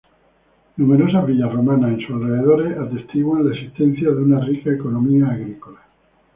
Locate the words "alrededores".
2.15-2.75